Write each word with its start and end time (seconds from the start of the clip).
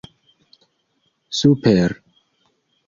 super 1.35 1.95